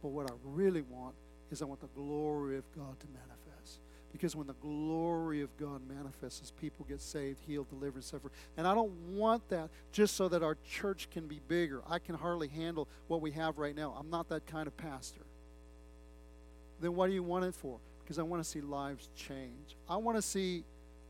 [0.02, 1.14] But what I really want
[1.52, 3.78] is I want the glory of God to manifest.
[4.12, 8.32] Because when the glory of God manifests, people get saved, healed, delivered, suffer.
[8.58, 11.84] And I don't want that just so that our church can be bigger.
[11.88, 13.96] I can hardly handle what we have right now.
[14.00, 15.22] I'm not that kind of pastor.
[16.82, 17.78] Then what do you want it for?
[18.04, 19.76] Because I want to see lives change.
[19.88, 20.64] I want to see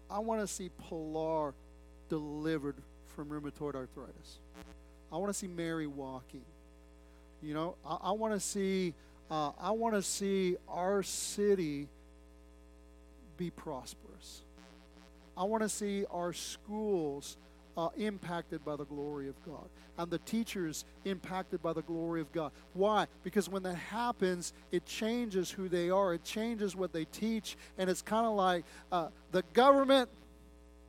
[0.09, 1.53] I want to see Pilar
[2.11, 2.75] delivered
[3.15, 4.39] from rheumatoid arthritis.
[5.13, 6.43] I want to see Mary walking.
[7.41, 8.93] You know, I, I want to see
[9.29, 11.87] uh, I want to see our city
[13.37, 14.41] be prosperous.
[15.37, 17.37] I want to see our schools
[17.77, 22.31] uh, impacted by the glory of God and the teachers impacted by the glory of
[22.31, 22.51] God.
[22.73, 23.07] Why?
[23.23, 27.89] Because when that happens, it changes who they are, it changes what they teach, and
[27.89, 30.09] it's kind of like uh, the government,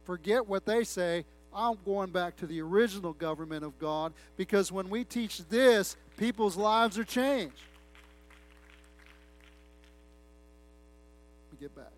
[0.05, 1.25] forget what they say.
[1.55, 6.57] I'm going back to the original government of God because when we teach this, people's
[6.57, 7.61] lives are changed.
[11.51, 11.93] We get back.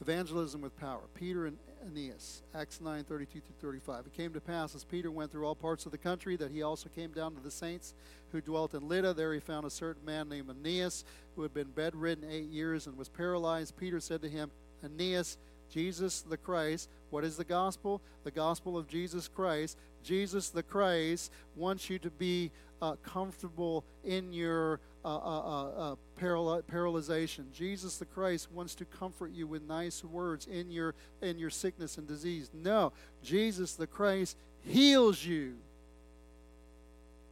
[0.00, 1.00] Evangelism with power.
[1.14, 1.56] Peter and
[1.86, 4.06] Aeneas, Acts 9 32 through 35.
[4.06, 6.62] It came to pass as Peter went through all parts of the country that he
[6.62, 7.94] also came down to the saints
[8.30, 9.14] who dwelt in Lydda.
[9.14, 11.04] There he found a certain man named Aeneas
[11.34, 13.76] who had been bedridden eight years and was paralyzed.
[13.76, 14.50] Peter said to him,
[14.84, 15.38] Aeneas,
[15.72, 16.90] Jesus the Christ.
[17.10, 18.02] What is the gospel?
[18.24, 19.78] The gospel of Jesus Christ.
[20.04, 22.50] Jesus the Christ wants you to be
[22.82, 27.50] uh, comfortable in your uh, uh, uh, uh paral- paralyzation.
[27.52, 31.96] Jesus the Christ wants to comfort you with nice words in your in your sickness
[31.96, 32.50] and disease.
[32.52, 32.92] No,
[33.22, 35.54] Jesus the Christ heals you.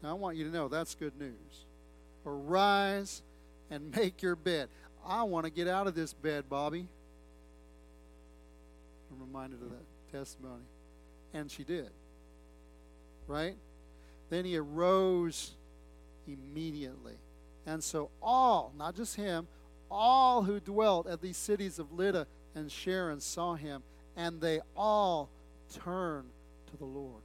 [0.03, 1.67] Now, I want you to know that's good news.
[2.25, 3.23] Arise
[3.71, 4.69] and make your bed.
[5.07, 6.87] I want to get out of this bed, Bobby.
[9.11, 10.65] I'm reminded of that testimony.
[11.33, 11.91] And she did.
[13.27, 13.57] Right?
[14.31, 15.53] Then he arose
[16.27, 17.15] immediately.
[17.67, 19.47] And so all, not just him,
[19.91, 23.83] all who dwelt at these cities of Lydda and Sharon saw him,
[24.17, 25.29] and they all
[25.73, 26.29] turned
[26.71, 27.23] to the Lord.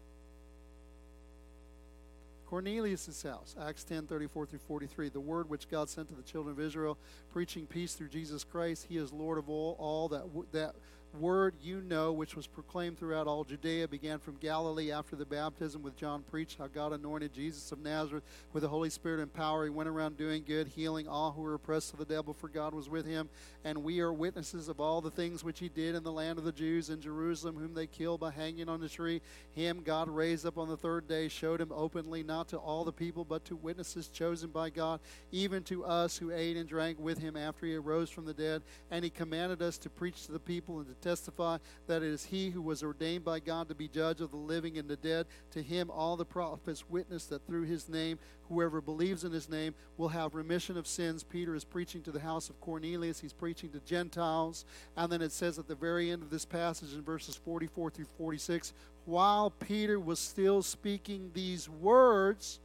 [2.47, 5.09] Cornelius' house, Acts 10 34 through 43.
[5.09, 6.97] The word which God sent to the children of Israel,
[7.33, 8.85] preaching peace through Jesus Christ.
[8.87, 10.75] He is Lord of all, all that, that
[11.19, 15.81] word you know, which was proclaimed throughout all Judea, began from Galilee after the baptism
[15.81, 19.63] with John preached how God anointed Jesus of Nazareth with the Holy Spirit and power.
[19.63, 22.73] He went around doing good, healing all who were oppressed of the devil, for God
[22.73, 23.29] was with him.
[23.63, 26.43] And we are witnesses of all the things which he did in the land of
[26.43, 29.21] the Jews in Jerusalem, whom they killed by hanging on the tree.
[29.53, 32.91] Him God raised up on the third day, showed him openly, not to all the
[32.91, 34.99] people, but to witnesses chosen by God,
[35.31, 38.61] even to us who ate and drank with him after he arose from the dead.
[38.91, 42.25] And he commanded us to preach to the people and to testify that it is
[42.25, 45.27] he who was ordained by God to be judge of the living and the dead.
[45.51, 49.75] To him all the prophets witness that through his name, whoever believes in his name
[49.97, 51.23] will have remission of sins.
[51.23, 54.65] Peter is preaching to the house of Cornelius, he's preaching to Gentiles.
[54.97, 58.07] And then it says at the very end of this passage in verses 44 through
[58.17, 58.73] 46
[59.05, 62.59] while Peter was still speaking these words,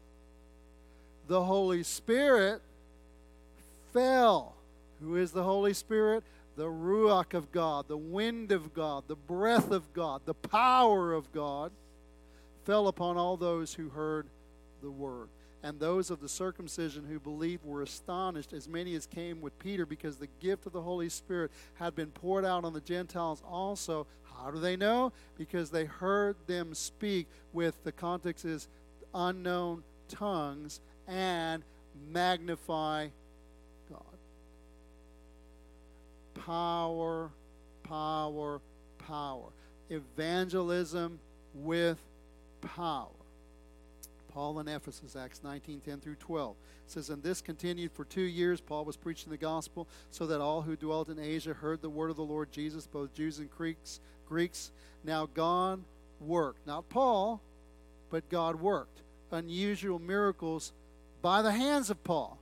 [1.29, 2.63] the Holy Spirit
[3.93, 4.55] fell.
[5.01, 6.25] Who is the Holy Spirit?
[6.61, 11.33] The Ruach of God, the wind of God, the breath of God, the power of
[11.33, 11.73] God
[12.67, 14.27] fell upon all those who heard
[14.83, 15.31] the word.
[15.63, 19.87] And those of the circumcision who believed were astonished, as many as came with Peter,
[19.87, 24.07] because the gift of the Holy Spirit had been poured out on the Gentiles also.
[24.37, 25.15] How do they know?
[25.39, 28.69] Because they heard them speak with the context is
[29.15, 31.63] unknown tongues and
[32.13, 33.09] magnify
[36.47, 37.31] power,
[37.83, 38.61] power,
[38.99, 39.49] power.
[39.89, 41.19] Evangelism
[41.55, 41.99] with
[42.77, 43.09] power.
[44.33, 46.55] Paul in Ephesus, Acts 19 10 through 12.
[46.87, 48.61] It says, And this continued for two years.
[48.61, 52.11] Paul was preaching the gospel, so that all who dwelt in Asia heard the word
[52.11, 54.01] of the Lord Jesus, both Jews and Greeks.
[54.29, 54.71] Greeks.
[55.03, 55.83] Now God
[56.21, 56.67] worked.
[56.67, 57.41] Not Paul,
[58.11, 59.03] but God worked.
[59.33, 60.73] Unusual miracles
[61.23, 62.39] by the hands of Paul.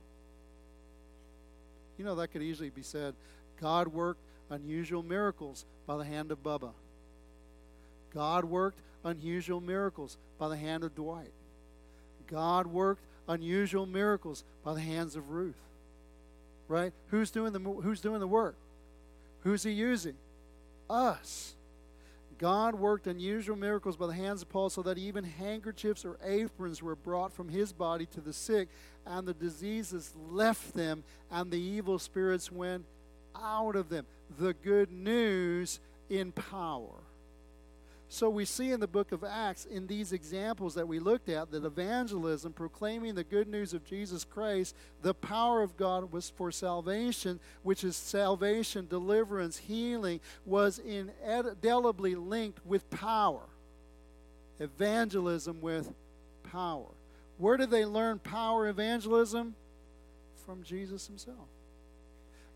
[1.97, 3.13] You know, that could easily be said
[3.59, 6.71] God worked unusual miracles by the hand of Bubba.
[8.13, 11.31] God worked unusual miracles by the hand of Dwight.
[12.27, 15.59] God worked unusual miracles by the hands of Ruth.
[16.67, 16.93] Right?
[17.07, 18.55] Who's doing the who's doing the work?
[19.43, 20.15] Who's he using?
[20.89, 21.55] Us.
[22.37, 26.81] God worked unusual miracles by the hands of Paul so that even handkerchiefs or aprons
[26.81, 28.69] were brought from his body to the sick,
[29.05, 32.85] and the diseases left them, and the evil spirits went
[33.41, 34.05] out of them.
[34.37, 35.79] The good news
[36.09, 37.03] in power.
[38.11, 41.51] So we see in the book of Acts, in these examples that we looked at,
[41.51, 46.51] that evangelism, proclaiming the good news of Jesus Christ, the power of God was for
[46.51, 53.43] salvation, which is salvation, deliverance, healing, was indelibly linked with power.
[54.59, 55.93] Evangelism with
[56.51, 56.87] power.
[57.37, 59.53] Where did they learn power evangelism?
[60.47, 61.47] From Jesus himself.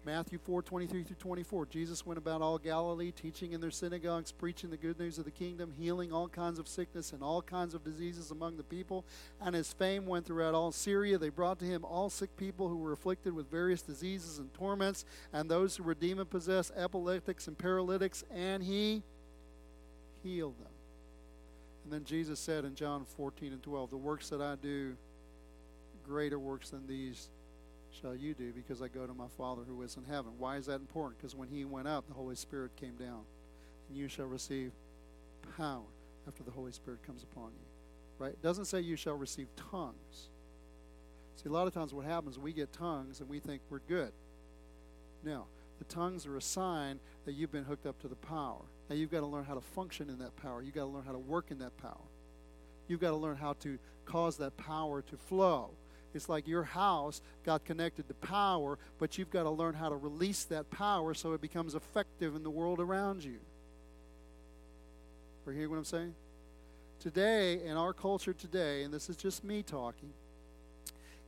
[0.05, 1.65] Matthew 4 23 through 24.
[1.67, 5.31] Jesus went about all Galilee, teaching in their synagogues, preaching the good news of the
[5.31, 9.05] kingdom, healing all kinds of sickness and all kinds of diseases among the people.
[9.41, 11.17] And his fame went throughout all Syria.
[11.17, 15.05] They brought to him all sick people who were afflicted with various diseases and torments,
[15.31, 19.03] and those who were demon possessed, epileptics, and paralytics, and he
[20.21, 20.67] healed them.
[21.85, 24.95] And then Jesus said in John 14 and 12, The works that I do,
[26.05, 27.29] greater works than these
[28.01, 30.31] shall you do because I go to my Father who is in heaven.
[30.37, 31.19] Why is that important?
[31.19, 33.21] Because when he went up, the Holy Spirit came down.
[33.89, 34.71] And you shall receive
[35.57, 35.81] power
[36.27, 37.67] after the Holy Spirit comes upon you.
[38.17, 38.31] Right?
[38.31, 40.29] It doesn't say you shall receive tongues.
[41.35, 44.11] See, a lot of times what happens, we get tongues and we think we're good.
[45.23, 45.45] No.
[45.79, 48.61] The tongues are a sign that you've been hooked up to the power.
[48.89, 50.61] Now you've got to learn how to function in that power.
[50.61, 51.97] You've got to learn how to work in that power.
[52.87, 55.71] You've got to learn how to cause that power to flow.
[56.13, 59.95] It's like your house got connected to power, but you've got to learn how to
[59.95, 63.39] release that power so it becomes effective in the world around you.
[65.45, 66.15] Are you hearing what I'm saying?
[66.99, 70.13] Today, in our culture today, and this is just me talking,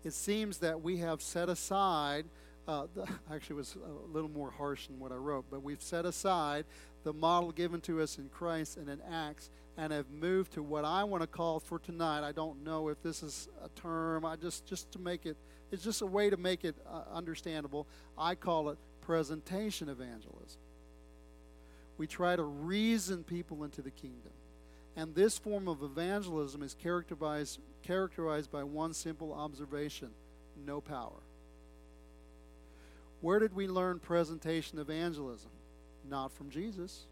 [0.04, 2.26] it seems that we have set aside
[2.68, 6.06] uh, the, actually was a little more harsh than what I wrote, but we've set
[6.06, 6.66] aside
[7.04, 10.86] the model given to us in Christ and in Acts and have moved to what
[10.86, 12.26] I want to call for tonight.
[12.26, 14.26] I don't know if this is a term.
[14.26, 15.38] I just just to make it
[15.72, 17.88] it's just a way to make it uh, understandable.
[18.18, 20.60] I call it presentation evangelism.
[21.98, 24.32] We try to reason people into the kingdom.
[24.98, 30.10] And this form of evangelism is characterized characterized by one simple observation,
[30.66, 31.22] no power.
[33.22, 35.52] Where did we learn presentation evangelism?
[36.08, 37.08] Not from Jesus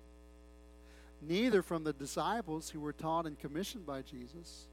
[1.27, 4.67] neither from the disciples who were taught and commissioned by Jesus.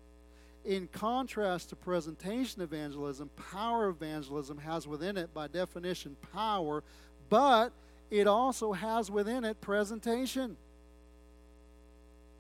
[0.65, 6.83] In contrast to presentation evangelism, power evangelism has within it, by definition, power,
[7.29, 7.73] but
[8.11, 10.57] it also has within it presentation.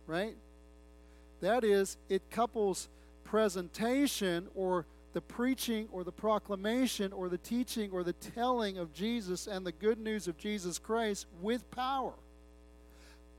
[0.07, 0.37] Right?
[1.41, 2.89] That is, it couples
[3.25, 9.47] presentation or the preaching or the proclamation or the teaching or the telling of Jesus
[9.47, 12.13] and the good news of Jesus Christ with power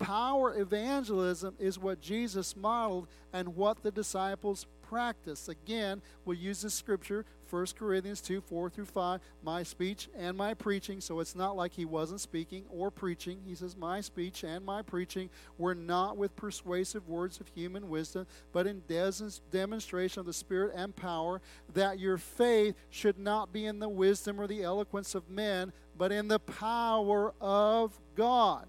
[0.02, 5.48] power evangelism is what Jesus modeled and what the disciples practiced.
[5.48, 10.54] Again, we'll use this scripture, 1 Corinthians 2 4 through 5, my speech and my
[10.54, 11.00] preaching.
[11.00, 13.40] So it's not like he wasn't speaking or preaching.
[13.46, 18.28] He says, My speech and my preaching were not with persuasive words of human wisdom,
[18.52, 18.84] but in
[19.52, 21.42] demonstration of the Spirit and power,
[21.74, 26.12] that your faith should not be in the wisdom or the eloquence of men, but
[26.12, 28.68] in the power of God.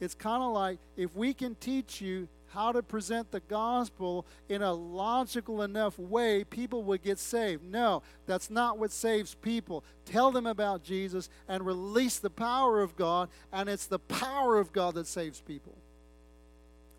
[0.00, 4.62] It's kind of like if we can teach you how to present the gospel in
[4.62, 7.64] a logical enough way, people would get saved.
[7.64, 9.82] No, that's not what saves people.
[10.04, 14.72] Tell them about Jesus and release the power of God, and it's the power of
[14.72, 15.76] God that saves people.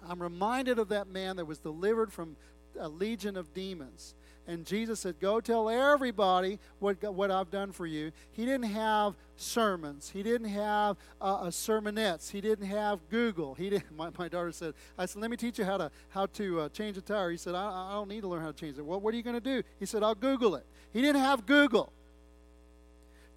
[0.08, 2.36] I'm reminded of that man that was delivered from
[2.78, 4.14] a legion of demons.
[4.48, 8.12] And Jesus said, Go tell everybody what, what I've done for you.
[8.32, 10.10] He didn't have sermons.
[10.12, 12.30] He didn't have uh, a sermonettes.
[12.30, 13.56] He didn't have Google.
[13.56, 16.28] He didn't, my, my daughter said, I said, let me teach you how to, how
[16.28, 17.32] to uh, change a tire.
[17.32, 18.86] He said, I, I don't need to learn how to change it.
[18.86, 19.64] Well, what are you going to do?
[19.80, 20.66] He said, I'll Google it.
[20.94, 21.92] He didn't have Google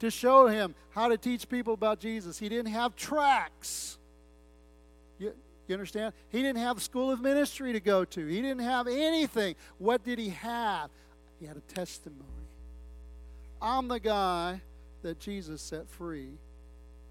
[0.01, 2.39] to show him how to teach people about Jesus.
[2.39, 3.99] He didn't have tracts.
[5.69, 6.15] You, understand?
[6.31, 8.27] He didn't have a school of ministry to go to.
[8.27, 9.55] He didn't have anything.
[9.77, 10.91] What did he have?
[11.39, 12.25] He had a testimony.
[13.61, 14.63] I'm the guy
[15.03, 16.31] that Jesus set free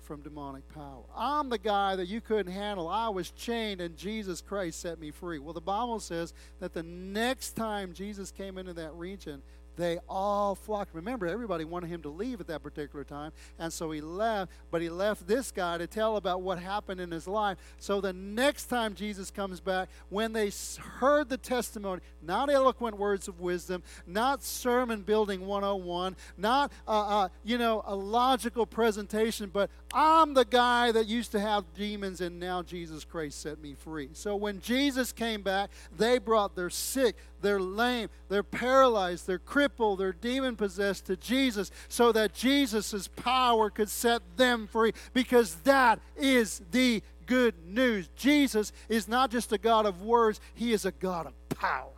[0.01, 1.03] from demonic power.
[1.15, 2.87] I'm the guy that you couldn't handle.
[2.87, 5.37] I was chained and Jesus Christ set me free.
[5.37, 9.41] Well, the Bible says that the next time Jesus came into that region,
[9.77, 10.93] they all flocked.
[10.93, 14.81] Remember, everybody wanted him to leave at that particular time, and so he left, but
[14.81, 17.57] he left this guy to tell about what happened in his life.
[17.77, 20.51] So the next time Jesus comes back, when they
[20.99, 27.29] heard the testimony, not eloquent words of wisdom, not sermon building 101, not, uh, uh,
[27.43, 32.39] you know, a logical presentation, but I'm the guy that used to have demons, and
[32.39, 34.09] now Jesus Christ set me free.
[34.13, 39.66] So when Jesus came back, they brought their sick, they're lame, they're paralyzed, they're crippled,
[39.95, 45.99] they're demon possessed to Jesus so that Jesus' power could set them free because that
[46.15, 48.09] is the good news.
[48.15, 51.91] Jesus is not just a God of words, He is a God of power.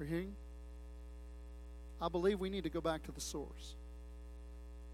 [0.00, 0.34] Are you hearing?
[2.00, 3.74] I believe we need to go back to the source.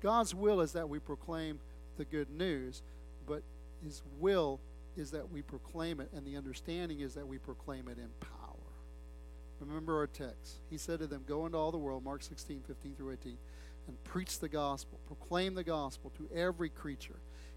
[0.03, 1.59] God's will is that we proclaim
[1.99, 2.83] the good news,
[3.27, 3.43] but
[3.85, 4.61] His will
[4.97, 8.40] is that we proclaim it, and the understanding is that we proclaim it in power.
[9.61, 10.61] Remember our text.
[10.71, 13.37] He said to them, Go into all the world, Mark 16, 15 through 18,
[13.89, 17.17] and preach the gospel, proclaim the gospel to every creature.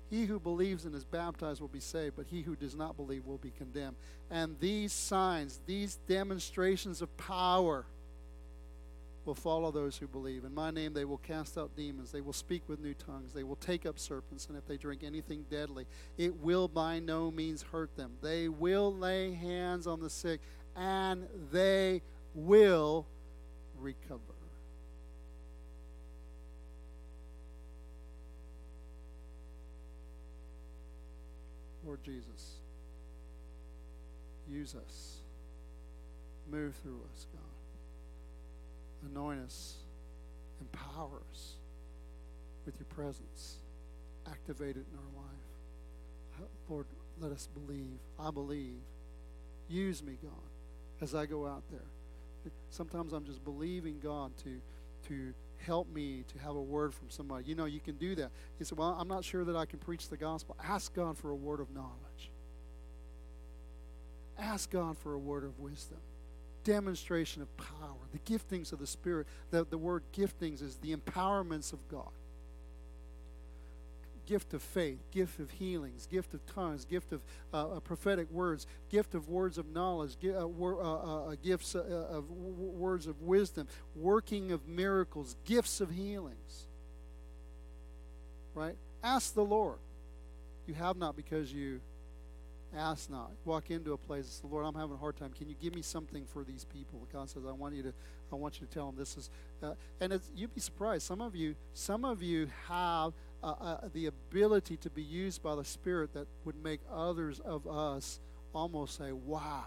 [0.09, 3.25] He who believes and is baptized will be saved, but he who does not believe
[3.25, 3.95] will be condemned.
[4.29, 7.85] And these signs, these demonstrations of power,
[9.25, 10.43] will follow those who believe.
[10.43, 12.11] In my name, they will cast out demons.
[12.11, 13.33] They will speak with new tongues.
[13.33, 14.47] They will take up serpents.
[14.47, 15.85] And if they drink anything deadly,
[16.17, 18.11] it will by no means hurt them.
[18.21, 20.41] They will lay hands on the sick,
[20.75, 22.01] and they
[22.33, 23.05] will
[23.79, 24.19] recover.
[31.85, 32.57] Lord Jesus,
[34.49, 35.17] use us.
[36.49, 37.41] Move through us, God
[39.11, 39.75] anoint us,
[40.61, 41.53] empower us
[42.65, 43.57] with your presence.
[44.29, 46.49] Activate it in our life.
[46.69, 46.85] Lord,
[47.19, 47.99] let us believe.
[48.19, 48.79] I believe.
[49.67, 50.31] Use me, God,
[51.03, 51.85] as I go out there.
[52.69, 54.61] Sometimes I'm just believing God to
[55.07, 57.45] to help me to have a word from somebody.
[57.45, 58.31] You know, you can do that.
[58.59, 60.55] You say, Well, I'm not sure that I can preach the gospel.
[60.63, 62.31] Ask God for a word of knowledge.
[64.39, 65.99] Ask God for a word of wisdom.
[66.63, 69.27] demonstration of power, the giftings of the Spirit.
[69.51, 72.09] The, the word giftings is the empowerments of God.
[74.25, 77.21] Gift of faith, gift of healings, gift of tongues, gift of
[77.53, 81.75] uh, uh, prophetic words, gift of words of knowledge, uh, wor- uh, uh, uh, gifts
[81.75, 86.67] of w- words of wisdom, working of miracles, gifts of healings.
[88.55, 88.75] Right?
[89.03, 89.79] Ask the Lord.
[90.67, 91.81] You have not because you
[92.75, 93.31] ask not.
[93.45, 95.31] Walk into a place and say, Lord, I'm having a hard time.
[95.31, 97.07] Can you give me something for these people?
[97.11, 97.93] God says, I want you to,
[98.31, 99.29] I want you to tell them this is,
[99.61, 101.03] uh, and you'd be surprised.
[101.03, 103.13] Some of you, some of you have
[103.43, 107.67] uh, uh, the ability to be used by the Spirit that would make others of
[107.67, 108.19] us
[108.53, 109.65] almost say, "Wow."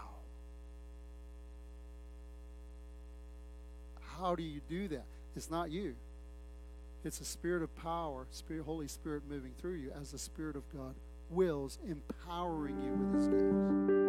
[4.17, 5.05] How do you do that?
[5.35, 5.95] It's not you.
[7.03, 10.67] It's the Spirit of power, Spirit, Holy Spirit moving through you as the Spirit of
[10.73, 10.95] God
[11.29, 14.06] wills, empowering you with His gifts.